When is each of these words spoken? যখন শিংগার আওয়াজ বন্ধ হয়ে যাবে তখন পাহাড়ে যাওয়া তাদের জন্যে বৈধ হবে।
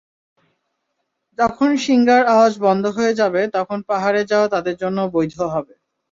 যখন 1.37 1.69
শিংগার 1.83 2.21
আওয়াজ 2.33 2.53
বন্ধ 2.65 2.83
হয়ে 2.97 3.13
যাবে 3.19 3.41
তখন 3.55 3.77
পাহাড়ে 3.89 4.21
যাওয়া 4.31 4.47
তাদের 4.53 4.75
জন্যে 4.81 5.03
বৈধ 5.15 5.37
হবে। 5.53 5.73